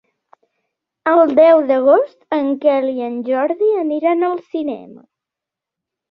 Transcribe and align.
El 1.09 1.33
deu 1.39 1.59
d'agost 1.71 2.37
en 2.37 2.49
Quel 2.63 2.87
i 2.93 3.05
en 3.07 3.19
Jordi 3.27 3.67
aniran 3.83 4.29
al 4.29 4.33
cinema. 4.55 5.05